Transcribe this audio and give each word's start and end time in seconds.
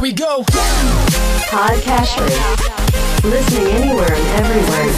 Here 0.00 0.08
we 0.08 0.16
go. 0.16 0.40
Podcast 1.52 2.16
Listening 3.20 3.68
anywhere 3.68 4.08
and 4.08 4.26
everywhere. 4.40 4.88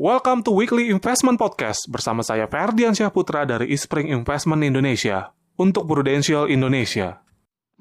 Welcome 0.00 0.40
to 0.48 0.50
Weekly 0.56 0.88
Investment 0.88 1.36
Podcast 1.36 1.92
bersama 1.92 2.24
saya 2.24 2.48
Ferdian 2.48 2.96
Syahputra 2.96 3.44
dari 3.44 3.68
Ispring 3.68 4.08
Investment 4.08 4.64
Indonesia 4.64 5.36
untuk 5.60 5.84
Prudential 5.84 6.48
Indonesia. 6.48 7.20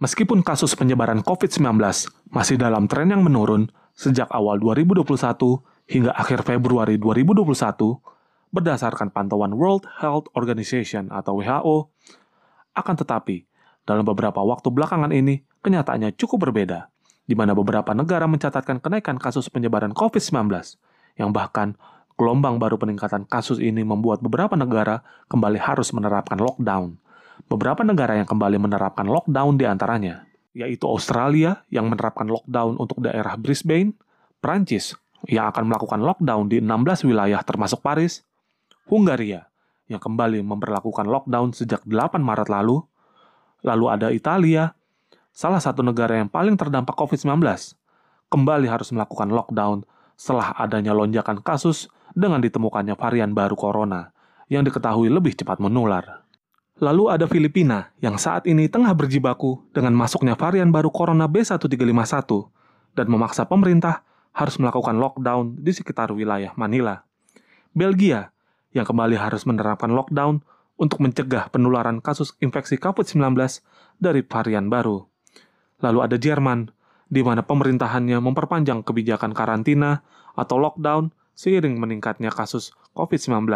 Meskipun 0.03 0.43
kasus 0.43 0.75
penyebaran 0.75 1.23
COVID-19 1.23 1.79
masih 2.27 2.59
dalam 2.59 2.91
tren 2.91 3.07
yang 3.07 3.23
menurun 3.23 3.71
sejak 3.95 4.27
awal 4.35 4.59
2021 4.59 5.07
hingga 5.87 6.11
akhir 6.11 6.43
Februari 6.43 6.99
2021, 6.99 7.47
berdasarkan 8.51 9.15
pantauan 9.15 9.55
World 9.55 9.87
Health 10.03 10.27
Organization 10.35 11.07
atau 11.07 11.39
WHO, 11.39 11.95
akan 12.77 12.95
tetapi, 13.01 13.49
dalam 13.87 14.05
beberapa 14.05 14.43
waktu 14.45 14.69
belakangan 14.69 15.09
ini, 15.09 15.41
kenyataannya 15.65 16.13
cukup 16.13 16.49
berbeda, 16.49 16.93
di 17.25 17.33
mana 17.33 17.57
beberapa 17.57 17.91
negara 17.97 18.29
mencatatkan 18.29 18.77
kenaikan 18.77 19.17
kasus 19.17 19.49
penyebaran 19.49 19.91
COVID-19, 19.97 20.53
yang 21.17 21.33
bahkan 21.33 21.73
gelombang 22.17 22.61
baru 22.61 22.77
peningkatan 22.77 23.25
kasus 23.25 23.57
ini 23.57 23.81
membuat 23.81 24.21
beberapa 24.21 24.53
negara 24.53 25.01
kembali 25.29 25.57
harus 25.57 25.89
menerapkan 25.93 26.37
lockdown. 26.37 26.97
Beberapa 27.49 27.81
negara 27.85 28.17
yang 28.17 28.29
kembali 28.29 28.57
menerapkan 28.61 29.05
lockdown 29.05 29.57
di 29.57 29.65
antaranya, 29.65 30.25
yaitu 30.57 30.89
Australia 30.89 31.61
yang 31.69 31.89
menerapkan 31.89 32.25
lockdown 32.25 32.77
untuk 32.81 33.01
daerah 33.01 33.37
Brisbane, 33.37 33.93
Prancis 34.41 34.97
yang 35.25 35.49
akan 35.49 35.69
melakukan 35.69 36.01
lockdown 36.01 36.49
di 36.49 36.61
16 36.61 37.05
wilayah 37.05 37.41
termasuk 37.41 37.81
Paris, 37.81 38.25
Hungaria 38.89 39.49
yang 39.87 40.03
kembali 40.03 40.43
memperlakukan 40.43 41.07
lockdown 41.07 41.55
sejak 41.55 41.83
8 41.87 42.19
Maret 42.19 42.51
lalu, 42.51 42.83
lalu 43.63 43.85
ada 43.87 44.07
Italia, 44.11 44.75
salah 45.31 45.63
satu 45.63 45.83
negara 45.83 46.19
yang 46.19 46.27
paling 46.27 46.59
terdampak 46.59 46.95
COVID-19, 46.95 47.39
kembali 48.27 48.67
harus 48.67 48.91
melakukan 48.91 49.31
lockdown 49.31 49.87
setelah 50.19 50.51
adanya 50.59 50.91
lonjakan 50.91 51.39
kasus 51.39 51.87
dengan 52.11 52.43
ditemukannya 52.43 52.97
varian 52.99 53.31
baru 53.31 53.55
corona 53.55 54.11
yang 54.51 54.63
diketahui 54.67 55.07
lebih 55.07 55.35
cepat 55.35 55.59
menular. 55.59 56.27
Lalu 56.77 57.09
ada 57.09 57.25
Filipina 57.25 57.89
yang 57.97 58.21
saat 58.21 58.45
ini 58.45 58.69
tengah 58.69 58.93
berjibaku 58.93 59.65
dengan 59.73 59.97
masuknya 59.97 60.37
varian 60.37 60.69
baru 60.69 60.93
corona 60.93 61.25
B1351 61.25 61.73
dan 62.93 63.07
memaksa 63.09 63.49
pemerintah 63.49 64.05
harus 64.29 64.61
melakukan 64.61 64.93
lockdown 65.01 65.57
di 65.57 65.73
sekitar 65.73 66.13
wilayah 66.13 66.53
Manila. 66.53 67.01
Belgia 67.73 68.29
yang 68.77 68.85
kembali 68.85 69.17
harus 69.17 69.49
menerapkan 69.49 69.89
lockdown 69.89 70.45
untuk 70.77 71.01
mencegah 71.01 71.49
penularan 71.49 71.97
kasus 71.99 72.37
infeksi 72.37 72.77
COVID-19 72.77 73.33
dari 73.97 74.21
varian 74.21 74.69
baru. 74.69 75.01
Lalu 75.81 75.99
ada 76.05 76.17
Jerman, 76.21 76.69
di 77.09 77.25
mana 77.25 77.41
pemerintahannya 77.41 78.21
memperpanjang 78.21 78.85
kebijakan 78.85 79.33
karantina 79.33 80.05
atau 80.37 80.61
lockdown 80.61 81.09
seiring 81.33 81.81
meningkatnya 81.81 82.29
kasus 82.29 82.73
COVID-19. 82.93 83.49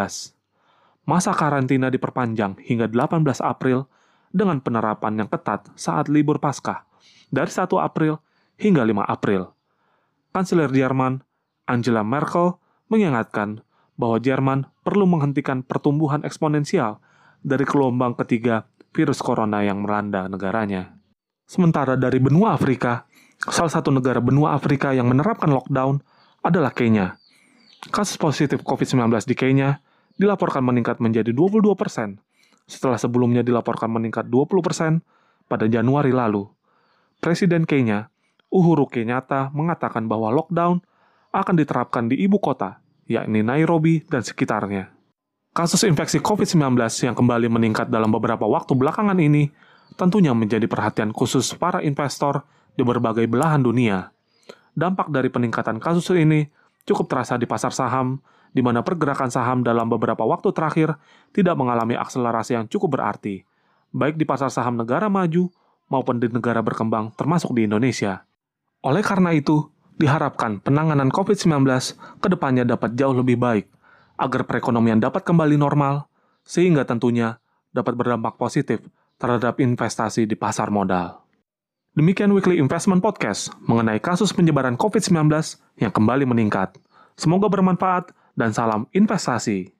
Masa 1.02 1.34
karantina 1.34 1.90
diperpanjang 1.90 2.62
hingga 2.62 2.86
18 2.86 3.22
April 3.42 3.86
dengan 4.30 4.62
penerapan 4.62 5.22
yang 5.22 5.28
ketat 5.28 5.70
saat 5.74 6.06
libur 6.06 6.38
Paskah 6.38 6.86
dari 7.28 7.50
1 7.50 7.66
April 7.78 8.22
hingga 8.58 8.82
5 8.86 9.02
April. 9.06 9.50
Kanselir 10.32 10.72
Jerman, 10.72 11.20
Angela 11.68 12.00
Merkel, 12.06 12.56
mengingatkan 12.88 13.60
bahwa 14.02 14.18
Jerman 14.18 14.66
perlu 14.82 15.06
menghentikan 15.06 15.62
pertumbuhan 15.62 16.26
eksponensial 16.26 16.98
dari 17.38 17.62
gelombang 17.62 18.18
ketiga 18.18 18.66
virus 18.90 19.22
corona 19.22 19.62
yang 19.62 19.86
melanda 19.86 20.26
negaranya. 20.26 20.98
Sementara 21.46 21.94
dari 21.94 22.18
benua 22.18 22.58
Afrika, 22.58 23.06
salah 23.38 23.70
satu 23.70 23.94
negara 23.94 24.18
benua 24.18 24.58
Afrika 24.58 24.90
yang 24.90 25.06
menerapkan 25.06 25.54
lockdown 25.54 26.02
adalah 26.42 26.74
Kenya. 26.74 27.14
Kasus 27.94 28.18
positif 28.18 28.66
COVID-19 28.66 29.06
di 29.22 29.38
Kenya 29.38 29.78
dilaporkan 30.18 30.66
meningkat 30.66 30.98
menjadi 30.98 31.30
22 31.30 31.78
persen, 31.78 32.18
setelah 32.66 32.98
sebelumnya 32.98 33.46
dilaporkan 33.46 33.90
meningkat 33.90 34.26
20 34.26 34.66
persen 34.66 34.92
pada 35.46 35.70
Januari 35.70 36.10
lalu. 36.10 36.50
Presiden 37.22 37.70
Kenya, 37.70 38.10
Uhuru 38.50 38.90
Kenyatta, 38.90 39.54
mengatakan 39.54 40.10
bahwa 40.10 40.34
lockdown 40.34 40.82
akan 41.30 41.54
diterapkan 41.54 42.10
di 42.10 42.18
ibu 42.18 42.42
kota 42.42 42.81
yakni 43.06 43.42
Nairobi 43.42 44.02
dan 44.06 44.22
sekitarnya. 44.22 44.92
Kasus 45.52 45.84
infeksi 45.84 46.16
COVID-19 46.24 46.80
yang 47.04 47.12
kembali 47.12 47.52
meningkat 47.52 47.92
dalam 47.92 48.08
beberapa 48.08 48.48
waktu 48.48 48.72
belakangan 48.72 49.20
ini 49.20 49.52
tentunya 50.00 50.32
menjadi 50.32 50.64
perhatian 50.64 51.12
khusus 51.12 51.52
para 51.52 51.84
investor 51.84 52.40
di 52.72 52.80
berbagai 52.80 53.28
belahan 53.28 53.60
dunia. 53.60 54.08
Dampak 54.72 55.12
dari 55.12 55.28
peningkatan 55.28 55.76
kasus 55.76 56.08
ini 56.16 56.48
cukup 56.88 57.12
terasa 57.12 57.36
di 57.36 57.44
pasar 57.44 57.76
saham, 57.76 58.24
di 58.52 58.64
mana 58.64 58.80
pergerakan 58.80 59.28
saham 59.28 59.60
dalam 59.60 59.88
beberapa 59.92 60.24
waktu 60.24 60.48
terakhir 60.56 60.96
tidak 61.36 61.56
mengalami 61.56 62.00
akselerasi 62.00 62.56
yang 62.56 62.64
cukup 62.68 62.96
berarti, 62.96 63.44
baik 63.92 64.16
di 64.16 64.24
pasar 64.24 64.48
saham 64.48 64.80
negara 64.80 65.12
maju 65.12 65.52
maupun 65.92 66.16
di 66.16 66.32
negara 66.32 66.64
berkembang 66.64 67.12
termasuk 67.12 67.52
di 67.52 67.68
Indonesia. 67.68 68.24
Oleh 68.80 69.04
karena 69.04 69.36
itu, 69.36 69.68
diharapkan 70.02 70.58
penanganan 70.58 71.08
COVID-19 71.14 71.62
ke 72.18 72.26
depannya 72.26 72.66
dapat 72.66 72.98
jauh 72.98 73.14
lebih 73.14 73.38
baik, 73.38 73.70
agar 74.18 74.42
perekonomian 74.44 74.98
dapat 74.98 75.22
kembali 75.22 75.54
normal, 75.54 76.10
sehingga 76.42 76.82
tentunya 76.82 77.38
dapat 77.72 77.96
berdampak 77.96 78.36
positif 78.36 78.82
terhadap 79.16 79.62
investasi 79.62 80.28
di 80.28 80.36
pasar 80.36 80.68
modal. 80.68 81.22
Demikian 81.96 82.32
Weekly 82.32 82.56
Investment 82.56 83.00
Podcast 83.04 83.52
mengenai 83.64 84.00
kasus 84.00 84.32
penyebaran 84.32 84.76
COVID-19 84.76 85.28
yang 85.80 85.92
kembali 85.92 86.24
meningkat. 86.24 86.76
Semoga 87.16 87.48
bermanfaat 87.52 88.12
dan 88.32 88.52
salam 88.52 88.88
investasi. 88.96 89.76